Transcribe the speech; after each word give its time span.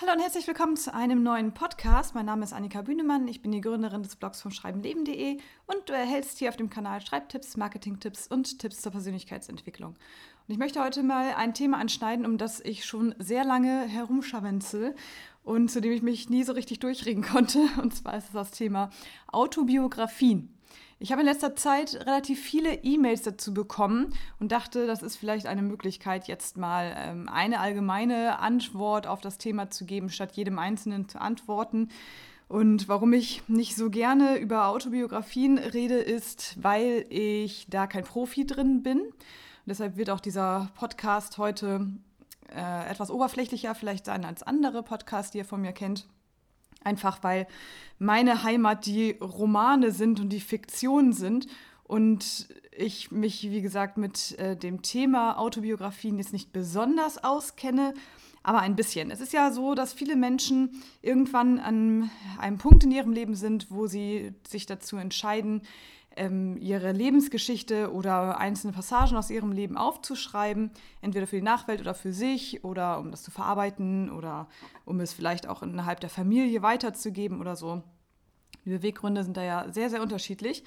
Hallo 0.00 0.12
und 0.14 0.20
herzlich 0.20 0.46
willkommen 0.46 0.78
zu 0.78 0.94
einem 0.94 1.22
neuen 1.22 1.52
Podcast. 1.52 2.14
Mein 2.14 2.24
Name 2.24 2.42
ist 2.42 2.54
Annika 2.54 2.80
Bühnemann, 2.80 3.28
ich 3.28 3.42
bin 3.42 3.52
die 3.52 3.60
Gründerin 3.60 4.02
des 4.02 4.16
Blogs 4.16 4.40
vom 4.40 4.50
Schreibenleben.de 4.50 5.36
und 5.66 5.88
du 5.90 5.92
erhältst 5.92 6.38
hier 6.38 6.48
auf 6.48 6.56
dem 6.56 6.70
Kanal 6.70 7.02
Schreibtipps, 7.02 7.58
Marketingtipps 7.58 8.26
und 8.26 8.58
Tipps 8.58 8.80
zur 8.80 8.92
Persönlichkeitsentwicklung. 8.92 9.90
Und 9.90 10.52
ich 10.54 10.56
möchte 10.56 10.82
heute 10.82 11.02
mal 11.02 11.34
ein 11.34 11.52
Thema 11.52 11.76
anschneiden, 11.76 12.24
um 12.24 12.38
das 12.38 12.60
ich 12.60 12.86
schon 12.86 13.14
sehr 13.18 13.44
lange 13.44 13.82
herumscharwenzel 13.82 14.94
und 15.44 15.70
zu 15.70 15.82
dem 15.82 15.92
ich 15.92 16.00
mich 16.00 16.30
nie 16.30 16.44
so 16.44 16.54
richtig 16.54 16.80
durchregen 16.80 17.22
konnte. 17.32 17.58
Und 17.82 17.94
zwar 17.94 18.16
ist 18.16 18.28
es 18.28 18.32
das 18.32 18.52
Thema 18.52 18.88
Autobiografien. 19.26 20.48
Ich 21.02 21.12
habe 21.12 21.22
in 21.22 21.26
letzter 21.26 21.56
Zeit 21.56 21.94
relativ 21.94 22.38
viele 22.38 22.74
E-Mails 22.74 23.22
dazu 23.22 23.54
bekommen 23.54 24.12
und 24.38 24.52
dachte, 24.52 24.86
das 24.86 25.00
ist 25.02 25.16
vielleicht 25.16 25.46
eine 25.46 25.62
Möglichkeit, 25.62 26.28
jetzt 26.28 26.58
mal 26.58 26.94
ähm, 26.94 27.26
eine 27.26 27.60
allgemeine 27.60 28.38
Antwort 28.38 29.06
auf 29.06 29.22
das 29.22 29.38
Thema 29.38 29.70
zu 29.70 29.86
geben, 29.86 30.10
statt 30.10 30.32
jedem 30.32 30.58
Einzelnen 30.58 31.08
zu 31.08 31.18
antworten. 31.18 31.88
Und 32.48 32.86
warum 32.86 33.14
ich 33.14 33.42
nicht 33.48 33.76
so 33.76 33.88
gerne 33.88 34.36
über 34.36 34.66
Autobiografien 34.66 35.56
rede, 35.56 35.94
ist, 35.94 36.62
weil 36.62 37.06
ich 37.08 37.66
da 37.70 37.86
kein 37.86 38.04
Profi 38.04 38.44
drin 38.44 38.82
bin. 38.82 39.00
Und 39.00 39.14
deshalb 39.64 39.96
wird 39.96 40.10
auch 40.10 40.20
dieser 40.20 40.70
Podcast 40.74 41.38
heute 41.38 41.86
äh, 42.54 42.90
etwas 42.90 43.10
oberflächlicher 43.10 43.74
vielleicht 43.74 44.04
sein 44.04 44.26
als 44.26 44.42
andere 44.42 44.82
Podcasts, 44.82 45.32
die 45.32 45.38
ihr 45.38 45.46
von 45.46 45.62
mir 45.62 45.72
kennt. 45.72 46.06
Einfach 46.82 47.22
weil 47.22 47.46
meine 47.98 48.42
Heimat 48.42 48.86
die 48.86 49.12
Romane 49.20 49.92
sind 49.92 50.20
und 50.20 50.30
die 50.30 50.40
Fiktion 50.40 51.12
sind 51.12 51.46
und 51.84 52.48
ich 52.70 53.10
mich, 53.10 53.50
wie 53.50 53.62
gesagt, 53.62 53.98
mit 53.98 54.38
äh, 54.38 54.56
dem 54.56 54.82
Thema 54.82 55.38
Autobiografien 55.38 56.18
jetzt 56.18 56.32
nicht 56.32 56.52
besonders 56.52 57.22
auskenne, 57.22 57.94
aber 58.42 58.60
ein 58.60 58.76
bisschen. 58.76 59.10
Es 59.10 59.20
ist 59.20 59.32
ja 59.32 59.50
so, 59.50 59.74
dass 59.74 59.92
viele 59.92 60.16
Menschen 60.16 60.82
irgendwann 61.02 61.58
an 61.58 62.10
einem 62.38 62.58
Punkt 62.58 62.84
in 62.84 62.90
ihrem 62.92 63.12
Leben 63.12 63.34
sind, 63.34 63.70
wo 63.70 63.86
sie 63.86 64.32
sich 64.48 64.66
dazu 64.66 64.96
entscheiden, 64.96 65.62
ähm, 66.16 66.56
ihre 66.58 66.92
Lebensgeschichte 66.92 67.92
oder 67.92 68.38
einzelne 68.38 68.72
Passagen 68.72 69.16
aus 69.16 69.30
ihrem 69.30 69.52
Leben 69.52 69.76
aufzuschreiben, 69.76 70.70
entweder 71.00 71.26
für 71.26 71.36
die 71.36 71.42
Nachwelt 71.42 71.80
oder 71.80 71.94
für 71.94 72.12
sich 72.12 72.64
oder 72.64 72.98
um 72.98 73.10
das 73.10 73.22
zu 73.22 73.30
verarbeiten 73.30 74.10
oder 74.10 74.48
um 74.84 75.00
es 75.00 75.12
vielleicht 75.12 75.48
auch 75.48 75.62
innerhalb 75.62 76.00
der 76.00 76.10
Familie 76.10 76.62
weiterzugeben 76.62 77.40
oder 77.40 77.56
so. 77.56 77.82
Die 78.64 78.70
Beweggründe 78.70 79.24
sind 79.24 79.36
da 79.36 79.42
ja 79.42 79.72
sehr, 79.72 79.90
sehr 79.90 80.02
unterschiedlich. 80.02 80.64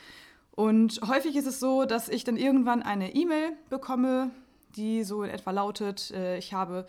Und 0.52 1.02
häufig 1.08 1.36
ist 1.36 1.48
es 1.48 1.60
so, 1.60 1.86
dass 1.86 2.10
ich 2.10 2.24
dann 2.24 2.38
irgendwann 2.38 2.84
eine 2.84 3.16
E-Mail 3.16 3.54
bekomme, 3.70 4.32
die 4.76 5.04
so 5.04 5.24
in 5.24 5.30
etwa 5.30 5.52
lautet, 5.52 6.12
äh, 6.12 6.38
ich 6.38 6.54
habe 6.54 6.86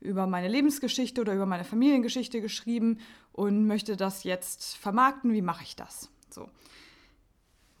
über 0.00 0.26
meine 0.26 0.48
Lebensgeschichte 0.48 1.20
oder 1.20 1.34
über 1.34 1.46
meine 1.46 1.64
Familiengeschichte 1.64 2.40
geschrieben 2.40 2.98
und 3.32 3.66
möchte 3.66 3.96
das 3.96 4.24
jetzt 4.24 4.76
vermarkten. 4.76 5.32
Wie 5.32 5.42
mache 5.42 5.64
ich 5.64 5.76
das? 5.76 6.10
So. 6.30 6.48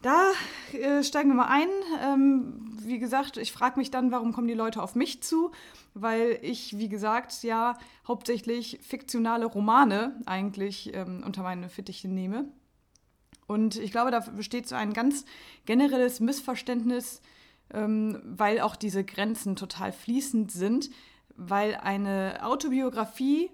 Da 0.02 0.32
äh, 0.72 1.02
steigen 1.02 1.30
wir 1.30 1.34
mal 1.36 1.48
ein. 1.48 1.68
Ähm, 2.02 2.76
wie 2.80 2.98
gesagt, 2.98 3.36
ich 3.36 3.52
frage 3.52 3.78
mich 3.78 3.90
dann, 3.90 4.12
warum 4.12 4.32
kommen 4.32 4.48
die 4.48 4.54
Leute 4.54 4.82
auf 4.82 4.94
mich 4.94 5.22
zu? 5.22 5.50
Weil 5.94 6.38
ich, 6.42 6.78
wie 6.78 6.88
gesagt, 6.88 7.42
ja 7.42 7.78
hauptsächlich 8.06 8.78
fiktionale 8.82 9.46
Romane 9.46 10.20
eigentlich 10.26 10.94
ähm, 10.94 11.22
unter 11.24 11.42
meine 11.42 11.68
Fittiche 11.68 12.08
nehme. 12.08 12.46
Und 13.46 13.76
ich 13.76 13.92
glaube, 13.92 14.10
da 14.10 14.20
besteht 14.20 14.68
so 14.68 14.74
ein 14.74 14.92
ganz 14.92 15.24
generelles 15.64 16.20
Missverständnis, 16.20 17.22
ähm, 17.72 18.20
weil 18.24 18.60
auch 18.60 18.76
diese 18.76 19.04
Grenzen 19.04 19.56
total 19.56 19.92
fließend 19.92 20.50
sind, 20.50 20.90
weil 21.36 21.74
eine 21.76 22.40
Autobiografie 22.42 23.50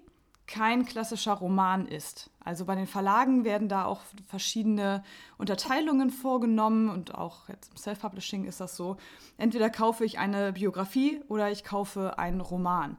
kein 0.47 0.85
klassischer 0.85 1.33
Roman 1.33 1.87
ist. 1.87 2.29
Also 2.43 2.65
bei 2.65 2.75
den 2.75 2.87
Verlagen 2.87 3.45
werden 3.45 3.69
da 3.69 3.85
auch 3.85 4.01
verschiedene 4.27 5.03
Unterteilungen 5.37 6.09
vorgenommen 6.09 6.89
und 6.89 7.15
auch 7.15 7.47
jetzt 7.47 7.71
im 7.71 7.77
Self-Publishing 7.77 8.45
ist 8.45 8.59
das 8.59 8.75
so. 8.75 8.97
Entweder 9.37 9.69
kaufe 9.69 10.03
ich 10.03 10.19
eine 10.19 10.53
Biografie 10.53 11.21
oder 11.29 11.49
ich 11.51 11.63
kaufe 11.63 12.19
einen 12.19 12.41
Roman. 12.41 12.97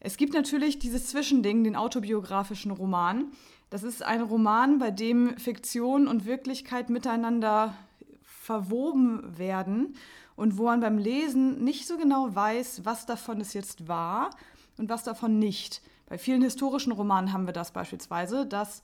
Es 0.00 0.16
gibt 0.16 0.32
natürlich 0.32 0.78
dieses 0.78 1.08
Zwischending, 1.08 1.64
den 1.64 1.74
autobiografischen 1.74 2.70
Roman. 2.70 3.32
Das 3.70 3.82
ist 3.82 4.02
ein 4.02 4.22
Roman, 4.22 4.78
bei 4.78 4.92
dem 4.92 5.36
Fiktion 5.36 6.06
und 6.06 6.24
Wirklichkeit 6.24 6.88
miteinander 6.88 7.74
verwoben 8.22 9.36
werden 9.36 9.96
und 10.36 10.56
wo 10.56 10.64
man 10.64 10.80
beim 10.80 10.98
Lesen 10.98 11.64
nicht 11.64 11.86
so 11.86 11.98
genau 11.98 12.34
weiß, 12.34 12.84
was 12.84 13.06
davon 13.06 13.40
es 13.40 13.54
jetzt 13.54 13.88
war 13.88 14.30
und 14.78 14.88
was 14.88 15.02
davon 15.02 15.40
nicht. 15.40 15.82
Bei 16.08 16.16
vielen 16.16 16.42
historischen 16.42 16.92
Romanen 16.92 17.32
haben 17.32 17.46
wir 17.46 17.52
das 17.52 17.72
beispielsweise, 17.72 18.46
dass 18.46 18.82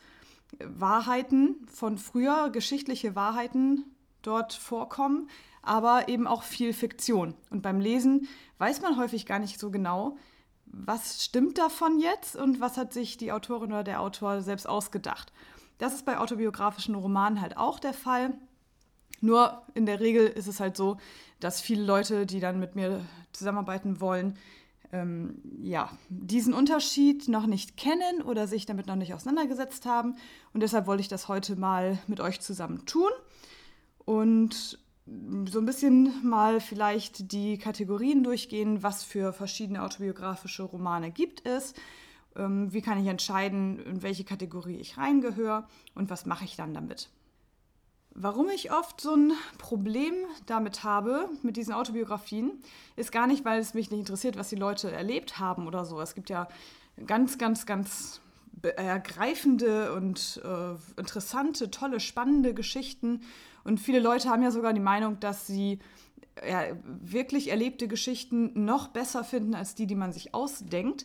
Wahrheiten 0.58 1.66
von 1.72 1.96
früher, 1.98 2.50
geschichtliche 2.50 3.16
Wahrheiten 3.16 3.84
dort 4.22 4.52
vorkommen, 4.52 5.28
aber 5.62 6.08
eben 6.08 6.26
auch 6.26 6.42
viel 6.42 6.74
Fiktion. 6.74 7.34
Und 7.50 7.62
beim 7.62 7.80
Lesen 7.80 8.28
weiß 8.58 8.82
man 8.82 8.98
häufig 8.98 9.24
gar 9.24 9.38
nicht 9.38 9.58
so 9.58 9.70
genau, 9.70 10.18
was 10.66 11.24
stimmt 11.24 11.56
davon 11.56 11.98
jetzt 11.98 12.36
und 12.36 12.60
was 12.60 12.76
hat 12.76 12.92
sich 12.92 13.16
die 13.16 13.32
Autorin 13.32 13.72
oder 13.72 13.84
der 13.84 14.00
Autor 14.00 14.42
selbst 14.42 14.68
ausgedacht. 14.68 15.32
Das 15.78 15.94
ist 15.94 16.04
bei 16.04 16.18
autobiografischen 16.18 16.94
Romanen 16.94 17.40
halt 17.40 17.56
auch 17.56 17.78
der 17.78 17.94
Fall. 17.94 18.34
Nur 19.20 19.62
in 19.74 19.86
der 19.86 20.00
Regel 20.00 20.26
ist 20.26 20.46
es 20.46 20.60
halt 20.60 20.76
so, 20.76 20.98
dass 21.40 21.60
viele 21.60 21.84
Leute, 21.84 22.26
die 22.26 22.40
dann 22.40 22.60
mit 22.60 22.76
mir 22.76 23.00
zusammenarbeiten 23.32 24.00
wollen, 24.00 24.36
ähm, 24.94 25.42
ja, 25.60 25.90
diesen 26.08 26.54
Unterschied 26.54 27.26
noch 27.28 27.46
nicht 27.46 27.76
kennen 27.76 28.22
oder 28.24 28.46
sich 28.46 28.64
damit 28.64 28.86
noch 28.86 28.94
nicht 28.94 29.12
auseinandergesetzt 29.12 29.86
haben. 29.86 30.14
Und 30.52 30.62
deshalb 30.62 30.86
wollte 30.86 31.00
ich 31.00 31.08
das 31.08 31.26
heute 31.26 31.56
mal 31.56 31.98
mit 32.06 32.20
euch 32.20 32.40
zusammen 32.40 32.86
tun 32.86 33.10
und 34.04 34.78
so 35.46 35.58
ein 35.58 35.66
bisschen 35.66 36.26
mal 36.26 36.60
vielleicht 36.60 37.32
die 37.32 37.58
Kategorien 37.58 38.22
durchgehen, 38.22 38.82
was 38.82 39.02
für 39.02 39.32
verschiedene 39.32 39.82
autobiografische 39.82 40.62
Romane 40.62 41.10
gibt 41.10 41.44
es. 41.46 41.74
Ähm, 42.36 42.72
wie 42.72 42.80
kann 42.80 43.02
ich 43.02 43.08
entscheiden, 43.08 43.80
in 43.80 44.02
welche 44.02 44.24
Kategorie 44.24 44.76
ich 44.76 44.96
reingehöre 44.96 45.66
und 45.94 46.08
was 46.08 46.24
mache 46.24 46.44
ich 46.44 46.56
dann 46.56 46.72
damit? 46.72 47.10
Warum 48.16 48.48
ich 48.48 48.70
oft 48.70 49.00
so 49.00 49.16
ein 49.16 49.32
Problem 49.58 50.14
damit 50.46 50.84
habe, 50.84 51.28
mit 51.42 51.56
diesen 51.56 51.74
Autobiografien, 51.74 52.52
ist 52.94 53.10
gar 53.10 53.26
nicht, 53.26 53.44
weil 53.44 53.58
es 53.58 53.74
mich 53.74 53.90
nicht 53.90 53.98
interessiert, 53.98 54.38
was 54.38 54.48
die 54.48 54.56
Leute 54.56 54.92
erlebt 54.92 55.40
haben 55.40 55.66
oder 55.66 55.84
so. 55.84 56.00
Es 56.00 56.14
gibt 56.14 56.30
ja 56.30 56.46
ganz, 57.08 57.38
ganz, 57.38 57.66
ganz 57.66 58.20
ergreifende 58.62 59.92
und 59.94 60.40
äh, 60.44 61.00
interessante, 61.00 61.72
tolle, 61.72 61.98
spannende 61.98 62.54
Geschichten. 62.54 63.22
Und 63.64 63.80
viele 63.80 63.98
Leute 63.98 64.28
haben 64.28 64.44
ja 64.44 64.52
sogar 64.52 64.72
die 64.72 64.80
Meinung, 64.80 65.18
dass 65.18 65.48
sie 65.48 65.80
ja, 66.46 66.66
wirklich 66.84 67.48
erlebte 67.48 67.88
Geschichten 67.88 68.64
noch 68.64 68.88
besser 68.88 69.24
finden 69.24 69.56
als 69.56 69.74
die, 69.74 69.88
die 69.88 69.96
man 69.96 70.12
sich 70.12 70.34
ausdenkt. 70.34 71.04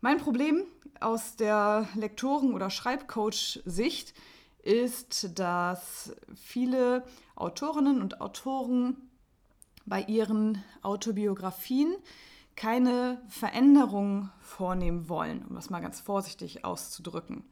Mein 0.00 0.16
Problem 0.16 0.62
aus 0.98 1.36
der 1.36 1.88
Lektoren- 1.94 2.54
oder 2.54 2.70
Schreibcoach-Sicht 2.70 4.10
ist, 4.10 4.18
ist, 4.68 5.38
dass 5.38 6.12
viele 6.34 7.02
Autorinnen 7.36 8.02
und 8.02 8.20
Autoren 8.20 8.96
bei 9.86 10.02
ihren 10.02 10.62
Autobiografien 10.82 11.94
keine 12.54 13.22
Veränderung 13.28 14.28
vornehmen 14.42 15.08
wollen, 15.08 15.44
um 15.48 15.54
das 15.54 15.70
mal 15.70 15.80
ganz 15.80 16.00
vorsichtig 16.00 16.66
auszudrücken. 16.66 17.44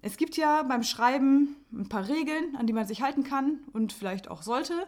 Es 0.00 0.16
gibt 0.16 0.36
ja 0.36 0.62
beim 0.62 0.82
Schreiben 0.82 1.56
ein 1.72 1.88
paar 1.88 2.08
Regeln, 2.08 2.56
an 2.56 2.66
die 2.66 2.72
man 2.72 2.86
sich 2.86 3.02
halten 3.02 3.22
kann 3.22 3.60
und 3.74 3.92
vielleicht 3.92 4.28
auch 4.28 4.42
sollte. 4.42 4.86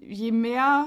Je 0.00 0.32
mehr 0.32 0.86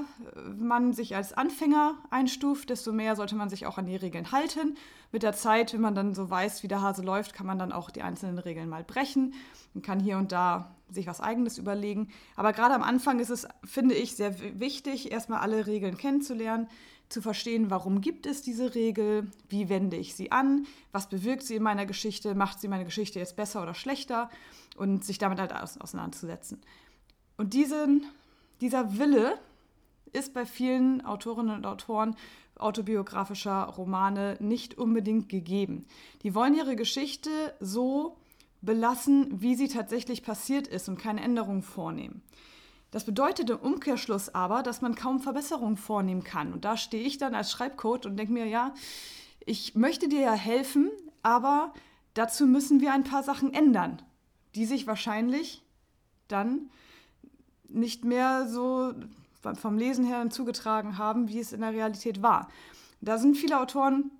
man 0.57 0.93
sich 0.93 1.15
als 1.15 1.33
Anfänger 1.33 1.95
einstuft, 2.09 2.69
desto 2.69 2.91
mehr 2.91 3.15
sollte 3.15 3.35
man 3.35 3.49
sich 3.49 3.65
auch 3.65 3.77
an 3.77 3.85
die 3.85 3.95
Regeln 3.95 4.31
halten. 4.31 4.77
Mit 5.11 5.23
der 5.23 5.33
Zeit, 5.33 5.73
wenn 5.73 5.81
man 5.81 5.95
dann 5.95 6.13
so 6.13 6.29
weiß, 6.29 6.63
wie 6.63 6.67
der 6.67 6.81
Hase 6.81 7.01
läuft, 7.01 7.33
kann 7.33 7.45
man 7.45 7.59
dann 7.59 7.71
auch 7.71 7.89
die 7.89 8.01
einzelnen 8.01 8.39
Regeln 8.39 8.69
mal 8.69 8.83
brechen 8.83 9.33
und 9.73 9.83
kann 9.83 9.99
hier 9.99 10.17
und 10.17 10.31
da 10.31 10.75
sich 10.89 11.07
was 11.07 11.21
Eigenes 11.21 11.57
überlegen. 11.57 12.09
Aber 12.35 12.53
gerade 12.53 12.73
am 12.73 12.83
Anfang 12.83 13.19
ist 13.19 13.29
es, 13.29 13.47
finde 13.63 13.95
ich, 13.95 14.15
sehr 14.15 14.35
wichtig, 14.59 15.11
erstmal 15.11 15.39
alle 15.39 15.67
Regeln 15.67 15.97
kennenzulernen, 15.97 16.67
zu 17.09 17.21
verstehen, 17.21 17.69
warum 17.69 17.99
gibt 17.99 18.25
es 18.25 18.41
diese 18.41 18.73
Regel, 18.73 19.29
wie 19.49 19.67
wende 19.67 19.97
ich 19.97 20.15
sie 20.15 20.31
an, 20.31 20.65
was 20.93 21.09
bewirkt 21.09 21.43
sie 21.43 21.55
in 21.55 21.63
meiner 21.63 21.85
Geschichte, 21.85 22.35
macht 22.35 22.61
sie 22.61 22.69
meine 22.69 22.85
Geschichte 22.85 23.19
jetzt 23.19 23.35
besser 23.35 23.61
oder 23.61 23.73
schlechter 23.73 24.29
und 24.77 25.03
sich 25.03 25.17
damit 25.17 25.39
halt 25.39 25.53
auseinanderzusetzen. 25.53 26.61
Und 27.35 27.53
diesen 27.53 28.05
dieser 28.61 28.97
Wille 28.97 29.37
ist 30.13 30.33
bei 30.33 30.45
vielen 30.45 31.03
Autorinnen 31.05 31.55
und 31.55 31.65
Autoren 31.65 32.15
autobiografischer 32.55 33.63
Romane 33.63 34.37
nicht 34.39 34.77
unbedingt 34.77 35.29
gegeben. 35.29 35.85
Die 36.21 36.35
wollen 36.35 36.55
ihre 36.55 36.75
Geschichte 36.75 37.29
so 37.59 38.17
belassen, 38.61 39.41
wie 39.41 39.55
sie 39.55 39.67
tatsächlich 39.67 40.23
passiert 40.23 40.67
ist 40.67 40.87
und 40.87 40.99
keine 40.99 41.21
Änderungen 41.21 41.63
vornehmen. 41.63 42.21
Das 42.91 43.05
bedeutet 43.05 43.49
im 43.49 43.57
Umkehrschluss 43.57 44.35
aber, 44.35 44.63
dass 44.63 44.81
man 44.81 44.95
kaum 44.95 45.19
Verbesserungen 45.21 45.77
vornehmen 45.77 46.23
kann. 46.23 46.53
Und 46.53 46.65
da 46.65 46.77
stehe 46.77 47.03
ich 47.03 47.17
dann 47.17 47.33
als 47.33 47.51
Schreibcode 47.51 48.05
und 48.05 48.17
denke 48.17 48.33
mir, 48.33 48.45
ja, 48.45 48.73
ich 49.45 49.75
möchte 49.75 50.07
dir 50.07 50.21
ja 50.21 50.33
helfen, 50.33 50.91
aber 51.23 51.73
dazu 52.13 52.45
müssen 52.45 52.81
wir 52.81 52.93
ein 52.93 53.05
paar 53.05 53.23
Sachen 53.23 53.53
ändern, 53.53 54.01
die 54.55 54.65
sich 54.65 54.85
wahrscheinlich 54.85 55.63
dann 56.27 56.69
nicht 57.73 58.05
mehr 58.05 58.47
so 58.47 58.93
vom 59.59 59.77
Lesen 59.77 60.05
her 60.05 60.29
zugetragen 60.29 60.97
haben, 60.97 61.27
wie 61.27 61.39
es 61.39 61.53
in 61.53 61.61
der 61.61 61.73
Realität 61.73 62.21
war. 62.21 62.49
Da 63.01 63.17
sind 63.17 63.35
viele 63.35 63.59
Autoren 63.59 64.11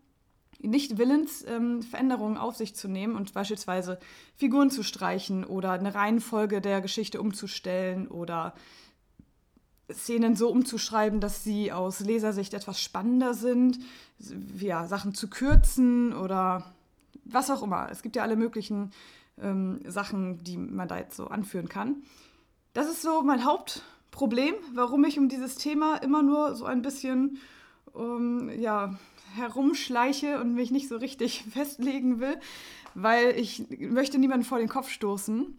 nicht 0.60 0.98
willens, 0.98 1.44
ähm, 1.48 1.82
Veränderungen 1.82 2.38
auf 2.38 2.56
sich 2.56 2.76
zu 2.76 2.88
nehmen 2.88 3.16
und 3.16 3.34
beispielsweise 3.34 4.00
Figuren 4.36 4.70
zu 4.70 4.84
streichen 4.84 5.44
oder 5.44 5.72
eine 5.72 5.96
Reihenfolge 5.96 6.62
der 6.62 6.82
Geschichte 6.82 7.20
umzustellen 7.20 8.08
oder 8.08 8.54
Szenen 9.92 10.36
so 10.36 10.50
umzuschreiben, 10.50 11.20
dass 11.20 11.44
sie 11.44 11.72
aus 11.72 12.00
Lesersicht 12.00 12.54
etwas 12.54 12.80
spannender 12.80 13.34
sind, 13.34 13.80
ja, 14.58 14.88
Sachen 14.88 15.14
zu 15.14 15.30
kürzen 15.30 16.14
oder 16.14 16.72
was 17.26 17.50
auch 17.50 17.64
immer. 17.64 17.90
Es 17.92 18.02
gibt 18.02 18.16
ja 18.16 18.24
alle 18.24 18.36
möglichen 18.36 18.92
ähm, 19.40 19.80
Sachen, 19.86 20.44
die 20.44 20.58
man 20.58 20.88
da 20.88 20.98
jetzt 20.98 21.18
so 21.18 21.28
anführen 21.28 21.70
kann. 21.70 22.04
Das 22.74 22.88
ist 22.90 23.02
so 23.02 23.22
mein 23.22 23.44
Hauptproblem, 23.44 24.56
warum 24.74 25.04
ich 25.04 25.20
um 25.20 25.28
dieses 25.28 25.56
Thema 25.56 25.98
immer 25.98 26.24
nur 26.24 26.56
so 26.56 26.66
ein 26.66 26.82
bisschen 26.82 27.38
ähm, 27.96 28.50
ja, 28.58 28.96
herumschleiche 29.36 30.40
und 30.40 30.54
mich 30.54 30.72
nicht 30.72 30.88
so 30.88 30.96
richtig 30.96 31.44
festlegen 31.52 32.22
will, 32.22 32.38
weil 32.94 33.38
ich 33.38 33.66
möchte 33.80 34.18
niemanden 34.18 34.46
vor 34.46 34.58
den 34.58 34.70
Kopf 34.70 34.90
stoßen. 34.90 35.58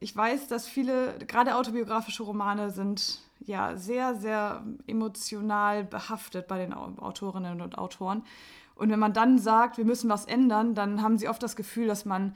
Ich 0.00 0.16
weiß, 0.16 0.48
dass 0.48 0.66
viele, 0.66 1.18
gerade 1.26 1.56
autobiografische 1.56 2.22
Romane 2.22 2.70
sind 2.70 3.20
ja 3.40 3.76
sehr, 3.76 4.14
sehr 4.14 4.64
emotional 4.86 5.84
behaftet 5.84 6.48
bei 6.48 6.58
den 6.58 6.72
Autorinnen 6.72 7.60
und 7.60 7.76
Autoren. 7.76 8.22
Und 8.74 8.90
wenn 8.90 8.98
man 8.98 9.12
dann 9.12 9.38
sagt, 9.38 9.76
wir 9.76 9.84
müssen 9.84 10.08
was 10.08 10.24
ändern, 10.24 10.74
dann 10.74 11.02
haben 11.02 11.18
sie 11.18 11.28
oft 11.28 11.42
das 11.42 11.56
Gefühl, 11.56 11.86
dass 11.86 12.06
man 12.06 12.34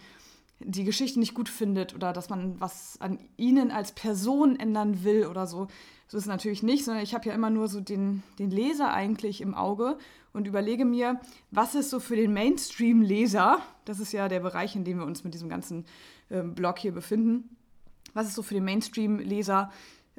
die 0.61 0.85
Geschichte 0.85 1.21
nicht 1.21 1.35
gut 1.35 1.49
findet 1.49 1.95
oder 1.95 2.13
dass 2.13 2.31
man 2.31 2.61
was 2.61 3.01
an 3.01 3.19
ihnen 3.37 3.71
als 3.71 3.93
Person 3.93 4.59
ändern 4.59 5.05
will 5.05 5.27
oder 5.27 5.47
so. 5.47 5.69
So 6.09 6.17
ist 6.17 6.25
es 6.25 6.27
natürlich 6.27 6.63
nicht, 6.63 6.85
sondern 6.85 7.05
ich 7.05 7.15
habe 7.15 7.29
ja 7.29 7.35
immer 7.35 7.51
nur 7.51 7.69
so 7.69 7.81
den, 7.81 8.23
den 8.39 8.51
Leser 8.51 8.93
eigentlich 8.93 9.41
im 9.41 9.55
Auge 9.55 9.99
und 10.33 10.47
überlege 10.47 10.85
mir, 10.85 11.21
was 11.51 11.75
ist 11.75 11.91
so 11.91 12.01
für 12.01 12.17
den 12.17 12.33
Mainstream-Leser, 12.33 13.61
das 13.85 14.01
ist 14.01 14.13
ja 14.13 14.29
der 14.29 14.41
Bereich, 14.41 14.75
in 14.75 14.85
dem 14.85 14.99
wir 14.99 15.07
uns 15.07 15.23
mit 15.23 15.35
diesem 15.35 15.49
ganzen 15.49 15.85
äh, 16.31 16.43
Blog 16.43 16.79
hier 16.79 16.93
befinden, 16.93 17.57
was 18.15 18.27
ist 18.27 18.35
so 18.35 18.43
für 18.43 18.55
den 18.55 18.65
Mainstream-Leser 18.65 19.71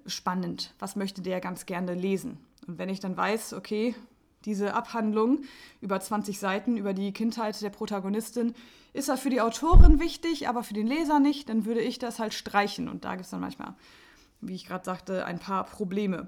spannend? 0.06 0.74
Was 0.80 0.96
möchte 0.96 1.22
der 1.22 1.42
ganz 1.42 1.66
gerne 1.66 1.94
lesen? 1.94 2.38
Und 2.68 2.78
wenn 2.78 2.90
ich 2.90 3.00
dann 3.00 3.18
weiß, 3.18 3.54
okay, 3.54 3.96
diese 4.46 4.74
Abhandlung 4.74 5.42
über 5.82 6.00
20 6.00 6.40
Seiten 6.40 6.78
über 6.78 6.94
die 6.94 7.12
Kindheit 7.12 7.62
der 7.62 7.70
Protagonistin 7.70 8.54
ist 8.94 9.08
ja 9.08 9.18
für 9.18 9.30
die 9.30 9.42
Autorin 9.42 10.00
wichtig, 10.00 10.48
aber 10.48 10.64
für 10.64 10.74
den 10.74 10.88
Leser 10.88 11.20
nicht, 11.20 11.50
dann 11.50 11.66
würde 11.66 11.82
ich 11.82 12.00
das 12.00 12.20
halt 12.20 12.34
streichen. 12.34 12.88
Und 12.90 13.06
da 13.06 13.12
gibt 13.12 13.26
es 13.26 13.32
dann 13.32 13.42
manchmal, 13.42 13.76
wie 14.42 14.56
ich 14.56 14.66
gerade 14.66 14.86
sagte, 14.86 15.26
ein 15.26 15.40
paar 15.40 15.66
Probleme. 15.66 16.28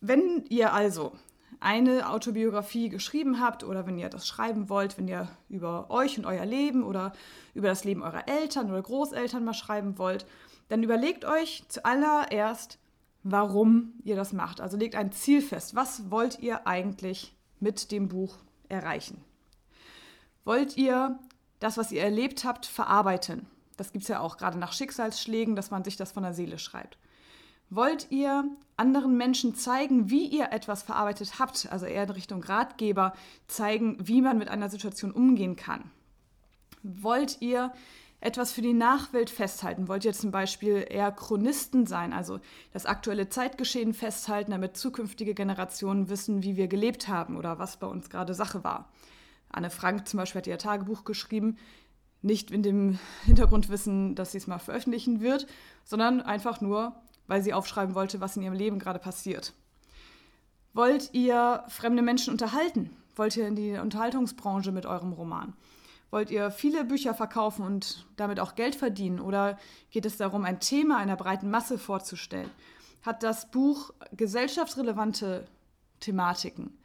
Wenn 0.00 0.44
ihr 0.48 0.72
also 0.72 1.12
eine 1.60 2.08
Autobiografie 2.10 2.88
geschrieben 2.88 3.40
habt 3.40 3.62
oder 3.62 3.86
wenn 3.86 3.98
ihr 3.98 4.08
das 4.08 4.26
schreiben 4.26 4.68
wollt, 4.68 4.98
wenn 4.98 5.06
ihr 5.06 5.28
über 5.48 5.90
euch 5.90 6.18
und 6.18 6.26
euer 6.26 6.44
Leben 6.44 6.82
oder 6.82 7.12
über 7.54 7.68
das 7.68 7.84
Leben 7.84 8.02
eurer 8.02 8.28
Eltern 8.28 8.68
oder 8.68 8.82
Großeltern 8.82 9.44
mal 9.44 9.54
schreiben 9.54 9.96
wollt, 9.98 10.26
dann 10.68 10.82
überlegt 10.82 11.24
euch 11.24 11.64
zuallererst, 11.68 12.78
warum 13.22 13.92
ihr 14.02 14.16
das 14.16 14.32
macht. 14.32 14.60
Also 14.60 14.76
legt 14.76 14.96
ein 14.96 15.12
Ziel 15.12 15.40
fest. 15.40 15.76
Was 15.76 16.10
wollt 16.10 16.40
ihr 16.40 16.66
eigentlich 16.66 17.36
mit 17.62 17.90
dem 17.90 18.08
Buch 18.08 18.36
erreichen? 18.68 19.24
Wollt 20.44 20.76
ihr 20.76 21.18
das, 21.60 21.78
was 21.78 21.92
ihr 21.92 22.02
erlebt 22.02 22.44
habt, 22.44 22.66
verarbeiten? 22.66 23.46
Das 23.76 23.92
gibt 23.92 24.02
es 24.02 24.08
ja 24.08 24.20
auch 24.20 24.36
gerade 24.36 24.58
nach 24.58 24.72
Schicksalsschlägen, 24.72 25.56
dass 25.56 25.70
man 25.70 25.84
sich 25.84 25.96
das 25.96 26.12
von 26.12 26.24
der 26.24 26.34
Seele 26.34 26.58
schreibt. 26.58 26.98
Wollt 27.70 28.10
ihr 28.10 28.44
anderen 28.76 29.16
Menschen 29.16 29.54
zeigen, 29.54 30.10
wie 30.10 30.26
ihr 30.26 30.52
etwas 30.52 30.82
verarbeitet 30.82 31.38
habt, 31.38 31.68
also 31.70 31.86
eher 31.86 32.02
in 32.02 32.10
Richtung 32.10 32.42
Ratgeber 32.44 33.14
zeigen, 33.46 33.96
wie 34.06 34.20
man 34.20 34.36
mit 34.36 34.48
einer 34.48 34.68
Situation 34.68 35.12
umgehen 35.12 35.56
kann? 35.56 35.90
Wollt 36.82 37.40
ihr 37.40 37.72
etwas 38.22 38.52
für 38.52 38.62
die 38.62 38.72
Nachwelt 38.72 39.30
festhalten? 39.30 39.88
Wollt 39.88 40.04
ihr 40.04 40.12
zum 40.12 40.30
Beispiel 40.30 40.86
eher 40.88 41.10
Chronisten 41.12 41.86
sein, 41.86 42.12
also 42.12 42.40
das 42.72 42.86
aktuelle 42.86 43.28
Zeitgeschehen 43.28 43.94
festhalten, 43.94 44.52
damit 44.52 44.76
zukünftige 44.76 45.34
Generationen 45.34 46.08
wissen, 46.08 46.42
wie 46.42 46.56
wir 46.56 46.68
gelebt 46.68 47.08
haben 47.08 47.36
oder 47.36 47.58
was 47.58 47.78
bei 47.78 47.86
uns 47.86 48.10
gerade 48.10 48.34
Sache 48.34 48.64
war? 48.64 48.88
Anne 49.50 49.70
Frank 49.70 50.08
zum 50.08 50.18
Beispiel 50.18 50.40
hat 50.40 50.46
ihr 50.46 50.58
Tagebuch 50.58 51.04
geschrieben, 51.04 51.56
nicht 52.22 52.50
in 52.50 52.62
dem 52.62 52.98
Hintergrund 53.24 53.68
wissen, 53.68 54.14
dass 54.14 54.32
sie 54.32 54.38
es 54.38 54.46
mal 54.46 54.58
veröffentlichen 54.58 55.20
wird, 55.20 55.46
sondern 55.84 56.20
einfach 56.20 56.60
nur, 56.60 56.94
weil 57.26 57.42
sie 57.42 57.52
aufschreiben 57.52 57.94
wollte, 57.94 58.20
was 58.20 58.36
in 58.36 58.42
ihrem 58.42 58.54
Leben 58.54 58.78
gerade 58.78 59.00
passiert. 59.00 59.52
Wollt 60.72 61.10
ihr 61.12 61.64
fremde 61.68 62.02
Menschen 62.02 62.32
unterhalten? 62.32 62.90
Wollt 63.16 63.36
ihr 63.36 63.46
in 63.46 63.56
die 63.56 63.72
Unterhaltungsbranche 63.72 64.72
mit 64.72 64.86
eurem 64.86 65.12
Roman? 65.12 65.54
Wollt 66.12 66.30
ihr 66.30 66.50
viele 66.50 66.84
Bücher 66.84 67.14
verkaufen 67.14 67.64
und 67.64 68.04
damit 68.16 68.38
auch 68.38 68.54
Geld 68.54 68.74
verdienen? 68.74 69.18
Oder 69.18 69.58
geht 69.90 70.04
es 70.04 70.18
darum, 70.18 70.44
ein 70.44 70.60
Thema 70.60 70.98
einer 70.98 71.16
breiten 71.16 71.50
Masse 71.50 71.78
vorzustellen? 71.78 72.50
Hat 73.00 73.22
das 73.22 73.50
Buch 73.50 73.94
gesellschaftsrelevante 74.12 75.46
Thematiken? 76.00 76.76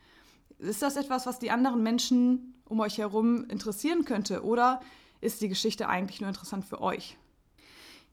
Ist 0.60 0.82
das 0.82 0.96
etwas, 0.96 1.26
was 1.26 1.40
die 1.40 1.52
anderen 1.52 1.84
Menschen 1.84 2.56
um 2.64 2.80
euch 2.80 3.00
herum 3.00 3.44
interessieren 3.50 4.06
könnte? 4.06 4.46
Oder 4.46 4.80
ist 5.20 5.42
die 5.42 5.50
Geschichte 5.50 5.90
eigentlich 5.90 6.22
nur 6.22 6.30
interessant 6.30 6.64
für 6.64 6.80
euch? 6.80 7.18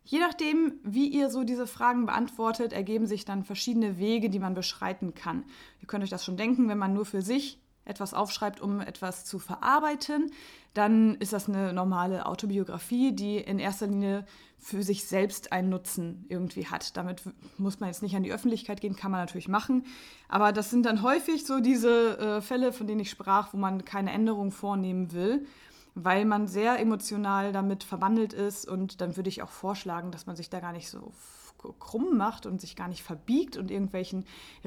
Je 0.02 0.18
nachdem, 0.18 0.80
wie 0.82 1.06
ihr 1.06 1.30
so 1.30 1.44
diese 1.44 1.68
Fragen 1.68 2.06
beantwortet, 2.06 2.72
ergeben 2.72 3.06
sich 3.06 3.24
dann 3.24 3.44
verschiedene 3.44 3.98
Wege, 3.98 4.30
die 4.30 4.40
man 4.40 4.54
beschreiten 4.54 5.14
kann. 5.14 5.44
Ihr 5.80 5.86
könnt 5.86 6.02
euch 6.02 6.10
das 6.10 6.24
schon 6.24 6.36
denken, 6.36 6.68
wenn 6.68 6.76
man 6.76 6.92
nur 6.92 7.06
für 7.06 7.22
sich 7.22 7.60
etwas 7.84 8.14
aufschreibt, 8.14 8.60
um 8.60 8.80
etwas 8.80 9.24
zu 9.24 9.38
verarbeiten, 9.38 10.30
dann 10.72 11.14
ist 11.16 11.32
das 11.32 11.48
eine 11.48 11.72
normale 11.72 12.26
Autobiografie, 12.26 13.12
die 13.12 13.36
in 13.38 13.58
erster 13.58 13.86
Linie 13.86 14.24
für 14.58 14.82
sich 14.82 15.04
selbst 15.04 15.52
einen 15.52 15.68
Nutzen 15.68 16.24
irgendwie 16.28 16.66
hat. 16.66 16.96
Damit 16.96 17.22
muss 17.58 17.80
man 17.80 17.90
jetzt 17.90 18.02
nicht 18.02 18.16
an 18.16 18.22
die 18.22 18.32
Öffentlichkeit 18.32 18.80
gehen, 18.80 18.96
kann 18.96 19.10
man 19.10 19.20
natürlich 19.20 19.46
machen. 19.46 19.84
Aber 20.28 20.52
das 20.52 20.70
sind 20.70 20.86
dann 20.86 21.02
häufig 21.02 21.44
so 21.44 21.60
diese 21.60 22.18
äh, 22.18 22.40
Fälle, 22.40 22.72
von 22.72 22.86
denen 22.86 23.00
ich 23.00 23.10
sprach, 23.10 23.52
wo 23.52 23.58
man 23.58 23.84
keine 23.84 24.10
Änderung 24.10 24.50
vornehmen 24.50 25.12
will, 25.12 25.46
weil 25.94 26.24
man 26.24 26.48
sehr 26.48 26.78
emotional 26.80 27.52
damit 27.52 27.84
verwandelt 27.84 28.32
ist. 28.32 28.66
Und 28.66 29.00
dann 29.02 29.16
würde 29.16 29.28
ich 29.28 29.42
auch 29.42 29.50
vorschlagen, 29.50 30.10
dass 30.10 30.26
man 30.26 30.34
sich 30.34 30.48
da 30.48 30.60
gar 30.60 30.72
nicht 30.72 30.88
so 30.88 31.12
krumm 31.72 32.16
macht 32.16 32.46
und 32.46 32.60
sich 32.60 32.76
gar 32.76 32.88
nicht 32.88 33.02
verbiegt 33.02 33.56
und 33.56 33.70
irgendwelchen 33.70 34.24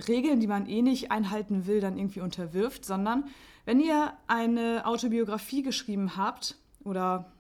Regeln, 0.08 0.40
die 0.40 0.48
man 0.48 0.68
eh 0.68 0.82
nicht 0.82 1.12
einhalten 1.12 1.68
will, 1.68 1.82
dann 1.82 1.98
irgendwie 1.98 2.22
unterwirft, 2.22 2.86
sondern 2.86 3.26
wenn 3.66 3.80
ihr 3.80 4.14
eine 4.28 4.86
Autobiografie 4.86 5.62
geschrieben 5.62 6.16
habt 6.18 6.56
oder 6.84 7.32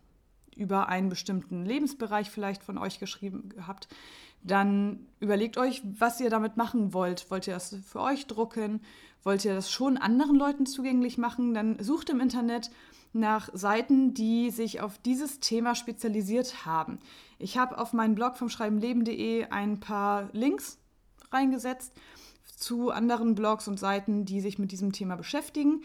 über 0.55 0.89
einen 0.89 1.09
bestimmten 1.09 1.65
Lebensbereich 1.65 2.29
vielleicht 2.29 2.63
von 2.63 2.77
euch 2.77 2.99
geschrieben 2.99 3.49
habt, 3.65 3.87
dann 4.43 5.07
überlegt 5.19 5.57
euch, 5.57 5.81
was 5.83 6.19
ihr 6.19 6.29
damit 6.29 6.57
machen 6.57 6.93
wollt. 6.93 7.29
Wollt 7.31 7.47
ihr 7.47 7.53
das 7.53 7.75
für 7.85 8.01
euch 8.01 8.27
drucken? 8.27 8.81
Wollt 9.23 9.45
ihr 9.45 9.53
das 9.53 9.71
schon 9.71 9.97
anderen 9.97 10.35
Leuten 10.35 10.65
zugänglich 10.65 11.17
machen? 11.17 11.53
Dann 11.53 11.81
sucht 11.83 12.09
im 12.09 12.19
Internet 12.19 12.71
nach 13.13 13.49
Seiten, 13.53 14.13
die 14.13 14.51
sich 14.51 14.81
auf 14.81 14.97
dieses 14.99 15.39
Thema 15.39 15.75
spezialisiert 15.75 16.65
haben. 16.65 16.99
Ich 17.39 17.57
habe 17.57 17.77
auf 17.77 17.93
meinen 17.93 18.15
Blog 18.15 18.37
vom 18.37 18.49
schreibenleben.de 18.49 19.45
ein 19.45 19.79
paar 19.79 20.29
Links 20.33 20.79
reingesetzt 21.31 21.93
zu 22.55 22.91
anderen 22.91 23.35
Blogs 23.35 23.67
und 23.67 23.79
Seiten, 23.79 24.25
die 24.25 24.41
sich 24.41 24.57
mit 24.57 24.71
diesem 24.71 24.91
Thema 24.91 25.15
beschäftigen, 25.15 25.83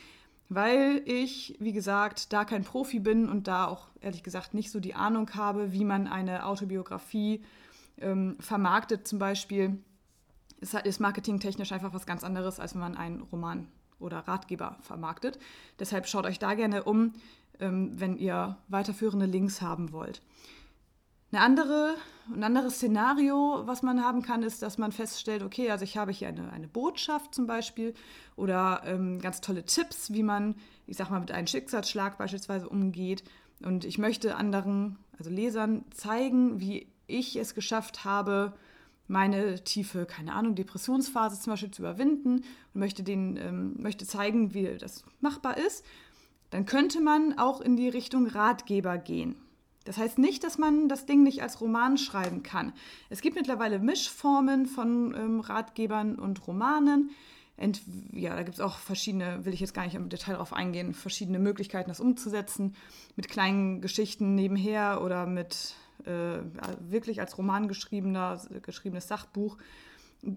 weil 0.48 1.02
ich, 1.04 1.56
wie 1.60 1.72
gesagt, 1.72 2.32
da 2.32 2.44
kein 2.44 2.64
Profi 2.64 2.98
bin 3.00 3.28
und 3.28 3.48
da 3.48 3.66
auch 3.66 3.88
ehrlich 4.00 4.22
gesagt 4.22 4.54
nicht 4.54 4.70
so 4.70 4.80
die 4.80 4.94
Ahnung 4.94 5.30
habe, 5.34 5.72
wie 5.72 5.84
man 5.84 6.06
eine 6.06 6.46
Autobiografie 6.46 7.42
ähm, 7.98 8.36
vermarktet 8.40 9.06
zum 9.06 9.18
Beispiel. 9.18 9.78
Es 10.60 10.74
ist 10.74 11.00
marketingtechnisch 11.00 11.72
einfach 11.72 11.92
was 11.92 12.06
ganz 12.06 12.24
anderes, 12.24 12.60
als 12.60 12.74
wenn 12.74 12.80
man 12.80 12.96
einen 12.96 13.22
Roman 13.22 13.66
oder 14.02 14.18
Ratgeber 14.18 14.76
vermarktet. 14.82 15.38
Deshalb 15.78 16.06
schaut 16.06 16.26
euch 16.26 16.38
da 16.38 16.54
gerne 16.54 16.84
um, 16.84 17.14
ähm, 17.60 17.92
wenn 17.94 18.16
ihr 18.16 18.58
weiterführende 18.68 19.26
Links 19.26 19.62
haben 19.62 19.92
wollt. 19.92 20.22
Eine 21.32 21.40
andere, 21.40 21.94
ein 22.34 22.44
anderes 22.44 22.74
Szenario, 22.74 23.62
was 23.64 23.82
man 23.82 24.04
haben 24.04 24.20
kann, 24.20 24.42
ist, 24.42 24.60
dass 24.60 24.76
man 24.76 24.92
feststellt, 24.92 25.42
okay, 25.42 25.70
also 25.70 25.82
ich 25.82 25.96
habe 25.96 26.12
hier 26.12 26.28
eine, 26.28 26.52
eine 26.52 26.68
Botschaft 26.68 27.34
zum 27.34 27.46
Beispiel 27.46 27.94
oder 28.36 28.82
ähm, 28.84 29.18
ganz 29.18 29.40
tolle 29.40 29.64
Tipps, 29.64 30.12
wie 30.12 30.22
man, 30.22 30.56
ich 30.86 30.98
sag 30.98 31.08
mal, 31.08 31.20
mit 31.20 31.32
einem 31.32 31.46
Schicksalsschlag 31.46 32.18
beispielsweise 32.18 32.68
umgeht. 32.68 33.24
Und 33.64 33.86
ich 33.86 33.96
möchte 33.96 34.36
anderen, 34.36 34.98
also 35.18 35.30
Lesern, 35.30 35.86
zeigen, 35.90 36.60
wie 36.60 36.86
ich 37.06 37.36
es 37.36 37.54
geschafft 37.54 38.04
habe, 38.04 38.52
meine 39.08 39.62
tiefe, 39.64 40.06
keine 40.06 40.32
Ahnung, 40.34 40.54
Depressionsphase 40.54 41.40
zum 41.40 41.52
Beispiel 41.52 41.70
zu 41.70 41.82
überwinden 41.82 42.44
und 42.74 42.80
möchte, 42.80 43.02
den, 43.02 43.36
ähm, 43.36 43.74
möchte 43.78 44.06
zeigen, 44.06 44.54
wie 44.54 44.76
das 44.78 45.04
machbar 45.20 45.56
ist, 45.58 45.84
dann 46.50 46.66
könnte 46.66 47.00
man 47.00 47.38
auch 47.38 47.60
in 47.60 47.76
die 47.76 47.88
Richtung 47.88 48.26
Ratgeber 48.26 48.98
gehen. 48.98 49.36
Das 49.84 49.96
heißt 49.96 50.18
nicht, 50.18 50.44
dass 50.44 50.58
man 50.58 50.88
das 50.88 51.06
Ding 51.06 51.22
nicht 51.22 51.42
als 51.42 51.60
Roman 51.60 51.98
schreiben 51.98 52.42
kann. 52.42 52.72
Es 53.10 53.20
gibt 53.20 53.36
mittlerweile 53.36 53.78
Mischformen 53.78 54.66
von 54.66 55.14
ähm, 55.14 55.40
Ratgebern 55.40 56.18
und 56.18 56.46
Romanen. 56.46 57.10
Ent 57.56 57.82
ja, 58.12 58.34
da 58.34 58.42
gibt 58.42 58.54
es 58.54 58.60
auch 58.60 58.78
verschiedene, 58.78 59.44
will 59.44 59.52
ich 59.52 59.60
jetzt 59.60 59.74
gar 59.74 59.84
nicht 59.84 59.94
im 59.94 60.08
Detail 60.08 60.32
darauf 60.32 60.52
eingehen, 60.52 60.94
verschiedene 60.94 61.38
Möglichkeiten, 61.38 61.90
das 61.90 62.00
umzusetzen. 62.00 62.74
Mit 63.16 63.28
kleinen 63.28 63.80
Geschichten 63.80 64.34
nebenher 64.34 65.00
oder 65.02 65.26
mit 65.26 65.74
wirklich 66.80 67.20
als 67.20 67.36
Roman 67.38 67.68
geschriebenes 67.68 69.08
Sachbuch. 69.08 69.56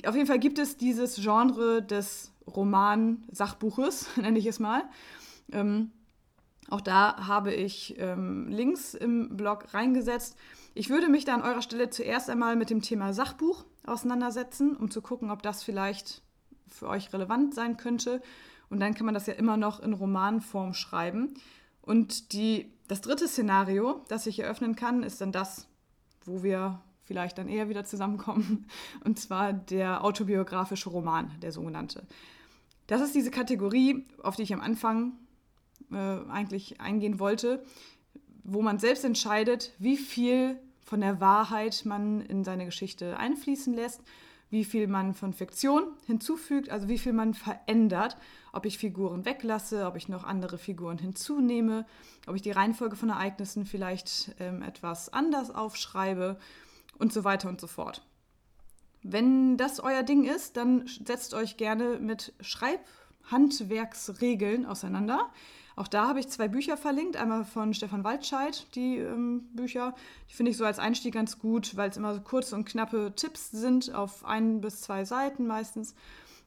Auf 0.06 0.16
jeden 0.16 0.28
Fall 0.28 0.40
gibt 0.40 0.58
es 0.60 0.78
dieses 0.78 1.16
Genre 1.16 1.82
des 1.82 2.32
Roman-Sachbuches, 2.48 4.08
nenne 4.18 4.40
ich 4.40 4.46
es 4.46 4.60
mal. 4.60 4.84
Ähm, 5.52 5.92
auch 6.70 6.82
da 6.82 7.28
habe 7.28 7.54
ich 7.54 7.96
ähm, 8.00 8.48
Links 8.48 8.96
im 8.96 9.38
Blog 9.38 9.74
reingesetzt. 9.74 10.36
Ich 10.74 10.90
würde 10.90 11.10
mich 11.10 11.26
da 11.26 11.36
an 11.36 11.44
eurer 11.44 11.62
Stelle 11.62 11.90
zuerst 11.90 12.30
einmal 12.30 12.56
mit 12.56 12.70
dem 12.70 12.82
Thema 12.82 13.14
Sachbuch 13.14 13.66
auseinandersetzen, 13.86 14.76
um 14.76 14.90
zu 14.90 15.02
gucken, 15.02 15.30
ob 15.30 15.44
das 15.44 15.64
vielleicht 15.64 16.24
für 16.68 16.88
euch 16.88 17.14
relevant 17.14 17.54
sein 17.54 17.78
könnte. 17.78 18.22
Und 18.70 18.80
dann 18.80 18.96
kann 18.96 19.06
man 19.06 19.14
das 19.14 19.28
ja 19.28 19.34
immer 19.34 19.58
noch 19.58 19.80
in 19.80 19.94
Romanform 19.94 20.74
schreiben. 20.74 21.36
Und 21.82 22.34
die, 22.34 22.74
das 22.88 23.02
dritte 23.02 23.28
Szenario, 23.28 24.02
das 24.08 24.28
ich 24.28 24.40
eröffnen 24.40 24.76
kann, 24.76 25.04
ist 25.04 25.22
dann 25.22 25.32
das, 25.32 25.68
wo 26.24 26.44
wir 26.44 26.82
vielleicht 27.04 27.38
dann 27.38 27.48
eher 27.48 27.70
wieder 27.70 27.86
zusammenkommen. 27.86 28.68
Und 29.04 29.20
zwar 29.20 29.54
der 29.54 30.04
autobiografische 30.04 30.90
Roman, 30.90 31.32
der 31.42 31.52
sogenannte. 31.52 32.04
Das 32.88 33.02
ist 33.02 33.16
diese 33.16 33.32
Kategorie, 33.32 34.06
auf 34.22 34.36
die 34.36 34.44
ich 34.44 34.54
am 34.54 34.62
Anfang 34.62 35.14
äh, 35.92 35.96
eigentlich 35.96 36.80
eingehen 36.82 37.20
wollte, 37.20 37.64
wo 38.44 38.62
man 38.62 38.78
selbst 38.78 39.04
entscheidet, 39.04 39.74
wie 39.80 39.98
viel 39.98 40.60
von 40.84 41.02
der 41.02 41.20
Wahrheit 41.20 41.84
man 41.86 42.22
in 42.22 42.44
seine 42.44 42.66
Geschichte 42.66 43.18
einfließen 43.18 43.74
lässt, 43.74 44.02
wie 44.56 44.64
viel 44.64 44.88
man 44.88 45.14
von 45.14 45.34
Fiktion 45.34 45.84
hinzufügt, 46.06 46.70
also 46.70 46.88
wie 46.88 46.98
viel 46.98 47.12
man 47.12 47.34
verändert, 47.34 48.16
ob 48.54 48.66
ich 48.66 48.78
Figuren 48.78 49.26
weglasse, 49.26 49.86
ob 49.86 49.98
ich 49.98 50.08
noch 50.08 50.24
andere 50.24 50.58
Figuren 50.58 50.98
hinzunehme, 50.98 51.86
ob 52.26 52.38
ich 52.38 52.42
die 52.42 52.52
Reihenfolge 52.52 52.96
von 52.96 53.10
Ereignissen 53.10 53.66
vielleicht 53.66 54.34
ähm, 54.40 54.62
etwas 54.62 55.12
anders 55.12 55.52
aufschreibe 55.52 56.40
und 56.98 57.12
so 57.12 57.26
weiter 57.26 57.50
und 57.50 57.60
so 57.60 57.68
fort. 57.68 58.08
Wenn 59.04 59.58
das 59.58 59.82
euer 59.82 60.04
Ding 60.04 60.24
ist, 60.24 60.56
dann 60.56 60.88
setzt 60.88 61.34
euch 61.34 61.58
gerne 61.58 62.00
mit 62.00 62.32
Schreibhandwerksregeln 62.40 64.66
auseinander. 64.66 65.34
Auch 65.76 65.88
da 65.88 66.08
habe 66.08 66.20
ich 66.20 66.30
zwei 66.30 66.48
Bücher 66.48 66.78
verlinkt. 66.78 67.18
Einmal 67.18 67.44
von 67.44 67.74
Stefan 67.74 68.04
Waldscheid, 68.04 68.66
die 68.76 68.98
ähm, 68.98 69.50
Bücher. 69.54 69.94
Die 70.30 70.34
finde 70.34 70.52
ich 70.52 70.58
so 70.58 70.66
als 70.66 70.80
Einstieg 70.80 71.14
ganz 71.14 71.40
gut, 71.40 71.76
weil 71.76 71.90
es 71.90 71.98
immer 71.98 72.14
so 72.14 72.22
kurze 72.22 72.56
und 72.56 72.66
knappe 72.66 73.14
Tipps 73.16 73.52
sind, 73.52 73.94
auf 73.94 74.24
ein 74.26 74.62
bis 74.62 74.82
zwei 74.82 75.04
Seiten 75.04 75.48
meistens. 75.48 75.94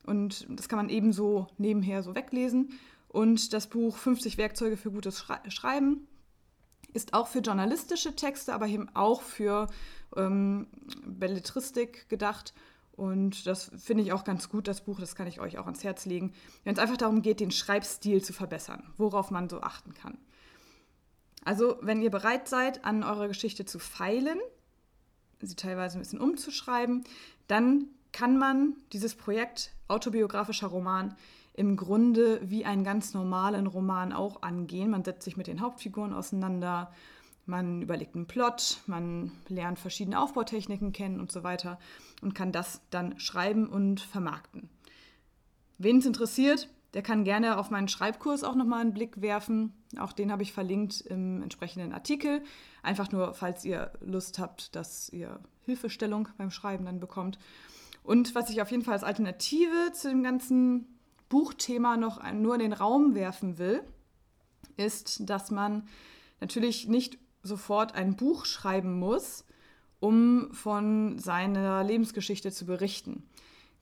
Und 0.07 0.47
das 0.49 0.69
kann 0.69 0.79
man 0.79 0.89
ebenso 0.89 1.49
nebenher 1.59 2.03
so 2.03 2.15
weglesen. 2.15 2.79
Und 3.09 3.53
das 3.53 3.67
Buch 3.67 3.97
50 3.97 4.39
Werkzeuge 4.39 4.77
für 4.77 4.91
gutes 4.91 5.27
Schreiben 5.49 6.07
ist 6.95 7.13
auch 7.13 7.29
für 7.29 7.41
journalistische 7.41 8.17
Texte, 8.17 8.55
aber 8.55 8.67
eben 8.67 8.89
auch 8.95 9.21
für 9.21 9.69
ähm, 10.17 10.67
Belletristik 11.05 12.09
gedacht. 12.09 12.55
Und 12.99 13.47
das 13.47 13.71
finde 13.77 14.03
ich 14.03 14.13
auch 14.13 14.25
ganz 14.25 14.49
gut, 14.49 14.67
das 14.67 14.81
Buch, 14.81 14.99
das 14.99 15.15
kann 15.15 15.29
ich 15.29 15.39
euch 15.39 15.57
auch 15.57 15.67
ans 15.67 15.85
Herz 15.85 16.05
legen, 16.05 16.33
wenn 16.65 16.75
es 16.75 16.81
einfach 16.81 16.97
darum 16.97 17.23
geht, 17.23 17.39
den 17.39 17.53
Schreibstil 17.53 18.25
zu 18.25 18.33
verbessern, 18.33 18.83
worauf 18.97 19.31
man 19.31 19.49
so 19.49 19.61
achten 19.61 19.95
kann. 19.95 20.19
Also, 21.45 21.79
wenn 21.81 22.03
ihr 22.03 22.11
bereit 22.11 22.49
seid, 22.49 22.85
an 22.85 23.05
eurer 23.05 23.29
Geschichte 23.29 23.65
zu 23.65 23.79
feilen, 23.79 24.41
sie 25.41 25.55
teilweise 25.55 25.97
ein 25.97 26.01
bisschen 26.01 26.21
umzuschreiben, 26.21 27.05
dann 27.47 27.87
kann 28.11 28.37
man 28.37 28.75
dieses 28.93 29.15
Projekt 29.15 29.73
autobiografischer 29.87 30.67
Roman 30.67 31.15
im 31.55 31.77
Grunde 31.77 32.41
wie 32.43 32.65
einen 32.65 32.83
ganz 32.83 33.15
normalen 33.15 33.69
Roman 33.69 34.13
auch 34.13 34.43
angehen. 34.43 34.91
Man 34.91 35.05
setzt 35.05 35.23
sich 35.23 35.37
mit 35.37 35.47
den 35.47 35.61
Hauptfiguren 35.61 36.13
auseinander, 36.13 36.93
man 37.49 37.83
überlegt 37.83 38.15
einen 38.15 38.27
Plot, 38.27 38.83
man 38.87 39.33
lernt 39.49 39.79
verschiedene 39.79 40.21
Aufbautechniken 40.21 40.93
kennen 40.93 41.21
und 41.21 41.33
so 41.33 41.43
weiter 41.43 41.79
und 42.23 42.35
kann 42.35 42.53
das 42.53 42.81
dann 42.91 43.19
schreiben 43.19 43.69
und 43.69 44.01
vermarkten. 44.01 44.69
Wen 45.79 45.99
es 45.99 46.07
interessiert, 46.07 46.69
der 46.95 47.03
kann 47.03 47.25
gerne 47.25 47.59
auf 47.59 47.71
meinen 47.71 47.89
Schreibkurs 47.89 48.45
auch 48.45 48.55
nochmal 48.55 48.81
einen 48.81 48.95
Blick 48.95 49.21
werfen. 49.21 49.75
Auch 49.99 50.13
den 50.13 50.33
habe 50.33 50.43
ich 50.43 50.53
verlinkt 50.53 51.03
im 51.03 51.43
entsprechenden 51.43 51.93
Artikel. 51.93 52.43
Einfach 52.83 53.13
nur, 53.13 53.35
falls 53.35 53.65
ihr 53.65 53.93
Lust 54.01 54.39
habt, 54.39 54.75
dass 54.75 55.11
ihr 55.11 55.39
Hilfestellung 55.65 56.29
beim 56.39 56.51
Schreiben 56.51 56.87
dann 56.87 56.99
bekommt. 56.99 57.39
Und 58.03 58.35
was 58.35 58.49
ich 58.49 58.63
auf 58.63 58.71
jeden 58.71 58.83
Fall 58.83 58.95
als 58.95 59.05
Alternative 59.05 59.93
zu 59.93 60.09
dem 60.09 60.23
ganzen 60.23 60.99
Buchthema 61.29 61.99
noch 61.99 62.23
nur 62.33 62.55
in 62.55 62.61
den 62.61 62.73
Raum 62.73 63.15
werfen 63.15 63.59
will, 63.59 63.83
ist, 64.79 65.29
dass 65.29 65.51
man 65.51 65.87
natürlich 66.41 66.89
nicht 66.89 67.19
sofort 67.43 67.95
ein 67.95 68.17
Buch 68.17 68.45
schreiben 68.45 68.99
muss, 68.99 69.45
um 70.01 70.53
von 70.53 71.19
seiner 71.19 71.83
Lebensgeschichte 71.85 72.53
zu 72.53 72.67
berichten. 72.67 73.25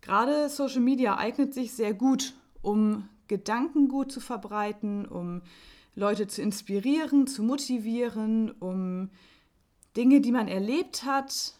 Gerade 0.01 0.49
Social 0.49 0.81
Media 0.81 1.19
eignet 1.19 1.53
sich 1.53 1.73
sehr 1.73 1.95
gut, 1.95 2.35
um 2.63 3.09
Gedanken 3.29 3.89
gut 3.89 4.13
zu 4.13 4.21
verbreiten, 4.21 5.07
um 5.07 5.43
Leute 5.95 6.27
zu 6.27 6.43
inspirieren, 6.43 7.27
zu 7.27 7.43
motivieren, 7.43 8.51
um 8.53 9.11
Dinge, 9.97 10.21
die 10.21 10.33
man 10.33 10.47
erlebt 10.47 11.05
hat, 11.05 11.55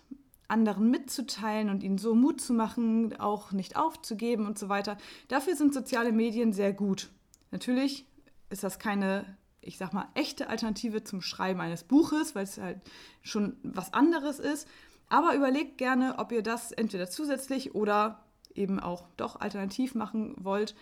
anderen 0.49 0.91
mitzuteilen 0.91 1.71
und 1.71 1.83
ihnen 1.83 1.99
so 1.99 2.15
Mut 2.15 2.41
zu 2.41 2.53
machen, 2.53 3.19
auch 3.19 3.53
nicht 3.53 3.77
aufzugeben 3.77 4.47
und 4.47 4.59
so 4.59 4.69
weiter. 4.69 4.97
Dafür 5.29 5.57
sind 5.57 5.75
soziale 5.75 6.13
Medien 6.13 6.53
sehr 6.53 6.73
gut. 6.73 7.11
Natürlich 7.51 8.05
ist 8.51 8.63
das 8.63 8.79
keine 8.79 9.25
ich 9.67 9.79
sag 9.79 9.93
mal, 9.93 10.09
echte 10.15 10.49
Alternative 10.49 11.05
zum 11.05 11.21
Schreiben 11.21 11.61
eines 11.61 11.85
Buches, 11.85 12.35
weil 12.35 12.45
es 12.45 12.59
halt 12.59 12.81
schon 13.23 13.57
was 13.63 13.93
anderes 13.93 14.39
ist. 14.39 14.69
Aber 15.09 15.35
überlegt 15.35 15.79
gerne, 15.79 16.15
ob 16.19 16.33
ihr 16.33 16.43
das 16.43 16.73
entweder 16.73 17.09
zusätzlich 17.09 17.75
oder 17.75 18.25
eben 18.55 18.81
auch 18.81 19.05
doch 19.17 19.41
alternativ 19.41 19.95
machen 19.95 20.35
wollt, 20.39 20.75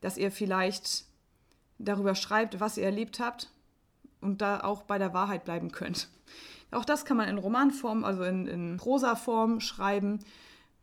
dass 0.00 0.18
ihr 0.18 0.30
vielleicht 0.30 1.04
darüber 1.78 2.14
schreibt, 2.14 2.60
was 2.60 2.76
ihr 2.76 2.84
erlebt 2.84 3.18
habt 3.18 3.50
und 4.20 4.40
da 4.40 4.60
auch 4.60 4.82
bei 4.82 4.98
der 4.98 5.14
Wahrheit 5.14 5.44
bleiben 5.44 5.72
könnt. 5.72 6.08
Auch 6.70 6.84
das 6.84 7.04
kann 7.04 7.16
man 7.16 7.28
in 7.28 7.38
Romanform, 7.38 8.04
also 8.04 8.22
in, 8.22 8.46
in 8.46 8.76
Prosaform 8.76 9.60
schreiben, 9.60 10.20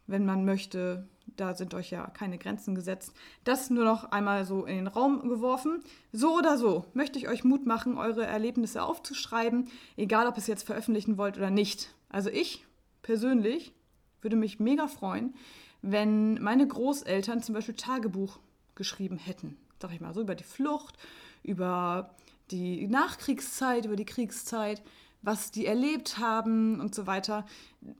wenn 0.07 0.25
man 0.25 0.45
möchte. 0.45 1.07
Da 1.35 1.55
sind 1.55 1.73
euch 1.73 1.91
ja 1.91 2.07
keine 2.07 2.37
Grenzen 2.37 2.75
gesetzt. 2.75 3.13
Das 3.43 3.69
nur 3.69 3.85
noch 3.85 4.11
einmal 4.11 4.45
so 4.45 4.65
in 4.65 4.75
den 4.75 4.87
Raum 4.87 5.27
geworfen. 5.27 5.83
So 6.11 6.35
oder 6.35 6.57
so 6.57 6.85
möchte 6.93 7.19
ich 7.19 7.27
euch 7.27 7.43
Mut 7.43 7.65
machen, 7.65 7.97
eure 7.97 8.25
Erlebnisse 8.25 8.83
aufzuschreiben, 8.83 9.69
egal 9.97 10.27
ob 10.27 10.35
ihr 10.35 10.39
es 10.39 10.47
jetzt 10.47 10.63
veröffentlichen 10.63 11.17
wollt 11.17 11.37
oder 11.37 11.49
nicht. 11.49 11.93
Also 12.09 12.29
ich 12.29 12.65
persönlich 13.01 13.73
würde 14.21 14.35
mich 14.35 14.59
mega 14.59 14.87
freuen, 14.87 15.33
wenn 15.81 16.41
meine 16.41 16.67
Großeltern 16.67 17.41
zum 17.41 17.55
Beispiel 17.55 17.75
Tagebuch 17.75 18.39
geschrieben 18.75 19.17
hätten. 19.17 19.57
Sag 19.81 19.93
ich 19.93 20.01
mal, 20.01 20.13
so 20.13 20.21
über 20.21 20.35
die 20.35 20.43
Flucht, 20.43 20.95
über 21.43 22.15
die 22.51 22.87
Nachkriegszeit, 22.87 23.85
über 23.85 23.95
die 23.95 24.05
Kriegszeit 24.05 24.81
was 25.21 25.51
die 25.51 25.65
erlebt 25.65 26.17
haben 26.17 26.79
und 26.79 26.95
so 26.95 27.05
weiter. 27.05 27.45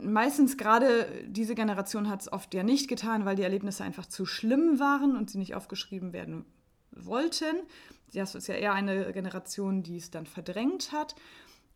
Meistens 0.01 0.57
gerade 0.57 1.07
diese 1.27 1.55
Generation 1.55 2.09
hat 2.09 2.21
es 2.21 2.31
oft 2.31 2.53
ja 2.53 2.63
nicht 2.63 2.87
getan, 2.87 3.25
weil 3.25 3.35
die 3.35 3.43
Erlebnisse 3.43 3.83
einfach 3.83 4.05
zu 4.05 4.25
schlimm 4.25 4.79
waren 4.79 5.15
und 5.15 5.29
sie 5.29 5.37
nicht 5.37 5.55
aufgeschrieben 5.55 6.13
werden 6.13 6.45
wollten. 6.91 7.55
Das 8.13 8.35
ist 8.35 8.47
ja 8.47 8.55
eher 8.55 8.73
eine 8.73 9.11
Generation, 9.11 9.83
die 9.83 9.97
es 9.97 10.11
dann 10.11 10.25
verdrängt 10.25 10.91
hat. 10.91 11.15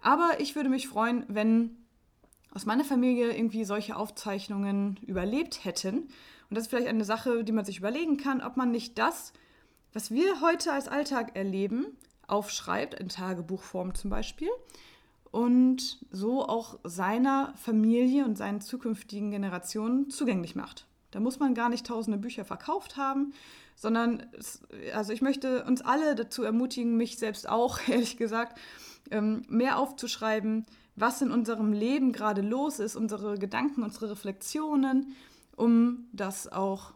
Aber 0.01 0.39
ich 0.39 0.55
würde 0.55 0.69
mich 0.69 0.87
freuen, 0.87 1.25
wenn 1.27 1.77
aus 2.51 2.65
meiner 2.65 2.83
Familie 2.83 3.35
irgendwie 3.35 3.65
solche 3.65 3.95
Aufzeichnungen 3.95 4.97
überlebt 5.05 5.65
hätten. 5.65 5.97
Und 6.49 6.57
das 6.57 6.63
ist 6.65 6.69
vielleicht 6.69 6.87
eine 6.87 7.05
Sache, 7.05 7.43
die 7.43 7.51
man 7.51 7.65
sich 7.65 7.79
überlegen 7.79 8.17
kann, 8.17 8.41
ob 8.41 8.57
man 8.57 8.71
nicht 8.71 8.97
das, 8.97 9.33
was 9.91 10.11
wir 10.11 10.41
heute 10.41 10.71
als 10.71 10.87
Alltag 10.87 11.35
erleben, 11.35 11.97
aufschreibt, 12.27 12.93
in 12.93 13.09
Tagebuchform 13.09 13.95
zum 13.95 14.09
Beispiel, 14.09 14.49
und 15.33 15.97
so 16.11 16.47
auch 16.47 16.77
seiner 16.83 17.55
Familie 17.55 18.23
und 18.23 18.37
seinen 18.37 18.61
zukünftigen 18.61 19.31
Generationen 19.31 20.11
zugänglich 20.11 20.55
macht. 20.55 20.85
Da 21.09 21.19
muss 21.19 21.39
man 21.39 21.55
gar 21.55 21.69
nicht 21.69 21.87
tausende 21.87 22.19
Bücher 22.19 22.45
verkauft 22.45 22.97
haben, 22.97 23.33
sondern 23.75 24.27
es, 24.37 24.61
also 24.93 25.11
ich 25.11 25.23
möchte 25.23 25.65
uns 25.65 25.81
alle 25.81 26.13
dazu 26.13 26.43
ermutigen, 26.43 26.97
mich 26.97 27.17
selbst 27.17 27.49
auch, 27.49 27.79
ehrlich 27.87 28.17
gesagt, 28.17 28.59
ähm, 29.09 29.41
mehr 29.49 29.79
aufzuschreiben, 29.79 30.67
was 30.95 31.23
in 31.23 31.31
unserem 31.31 31.73
Leben 31.73 32.11
gerade 32.11 32.43
los 32.43 32.77
ist, 32.77 32.95
unsere 32.95 33.39
Gedanken, 33.39 33.81
unsere 33.81 34.11
Reflexionen, 34.11 35.15
um 35.55 36.05
das 36.13 36.47
auch 36.47 36.93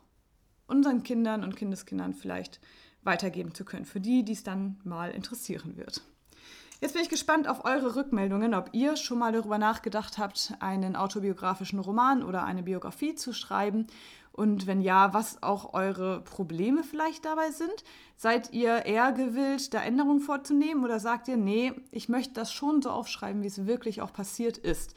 unseren 0.68 1.02
Kindern 1.02 1.44
und 1.44 1.56
Kindeskindern 1.56 2.14
vielleicht 2.14 2.60
weitergeben 3.02 3.56
zu 3.56 3.66
können, 3.66 3.86
für 3.86 4.00
die, 4.00 4.22
die 4.22 4.34
es 4.34 4.44
dann 4.44 4.80
mal 4.84 5.10
interessieren 5.10 5.76
wird. 5.76 6.04
Jetzt 6.80 6.94
bin 6.94 7.02
ich 7.02 7.10
gespannt 7.10 7.48
auf 7.48 7.66
eure 7.66 7.96
Rückmeldungen, 7.96 8.54
ob 8.54 8.70
ihr 8.72 8.98
schon 8.98 9.18
mal 9.18 9.32
darüber 9.32 9.58
nachgedacht 9.58 10.20
habt, 10.20 10.54
einen 10.60 10.96
autobiografischen 10.96 11.80
Roman 11.80 12.22
oder 12.22 12.44
eine 12.44 12.62
Biografie 12.62 13.16
zu 13.16 13.34
schreiben. 13.34 13.88
Und 14.32 14.68
wenn 14.68 14.82
ja, 14.82 15.12
was 15.12 15.42
auch 15.42 15.74
eure 15.74 16.22
Probleme 16.22 16.84
vielleicht 16.84 17.26
dabei 17.26 17.50
sind. 17.50 17.84
Seid 18.16 18.54
ihr 18.54 18.86
eher 18.86 19.12
gewillt, 19.12 19.74
da 19.74 19.82
Änderungen 19.82 20.20
vorzunehmen 20.20 20.84
oder 20.84 21.00
sagt 21.00 21.28
ihr, 21.28 21.38
nee, 21.38 21.74
ich 21.90 22.10
möchte 22.10 22.36
das 22.36 22.54
schon 22.54 22.84
so 22.84 22.92
aufschreiben, 22.92 23.42
wie 23.42 23.48
es 23.48 23.66
wirklich 23.66 24.04
auch 24.04 24.14
passiert 24.14 24.60
ist? 24.60 24.94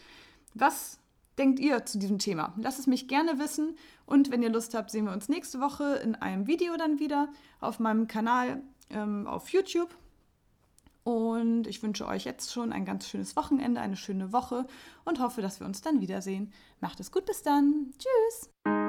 Was 0.53 0.99
denkt 1.39 1.59
ihr 1.59 1.87
zu 1.87 1.99
diesem 1.99 2.19
Thema? 2.19 2.53
Lasst 2.59 2.79
es 2.79 2.87
mich 2.87 3.09
gerne 3.09 3.39
wissen 3.39 3.79
und 4.05 4.31
wenn 4.31 4.43
ihr 4.43 4.51
Lust 4.51 4.75
habt, 4.75 4.91
sehen 4.91 5.07
wir 5.07 5.13
uns 5.13 5.31
nächste 5.31 5.61
Woche 5.61 5.95
in 6.05 6.15
einem 6.15 6.47
Video 6.47 6.77
dann 6.77 6.99
wieder 6.99 7.31
auf 7.61 7.79
meinem 7.79 8.07
Kanal 8.07 8.63
ähm, 8.91 9.27
auf 9.27 9.49
YouTube. 9.49 9.97
Und 11.11 11.67
ich 11.67 11.83
wünsche 11.83 12.07
euch 12.07 12.25
jetzt 12.25 12.53
schon 12.53 12.73
ein 12.73 12.85
ganz 12.85 13.09
schönes 13.09 13.35
Wochenende, 13.35 13.81
eine 13.81 13.97
schöne 13.97 14.33
Woche 14.33 14.67
und 15.05 15.19
hoffe, 15.21 15.43
dass 15.43 15.59
wir 15.59 15.67
uns 15.67 15.81
dann 15.81 16.01
wiedersehen. 16.01 16.53
Macht 16.81 17.01
es 17.01 17.11
gut, 17.11 17.27
bis 17.27 17.43
dann. 17.43 17.93
Tschüss. 17.99 18.80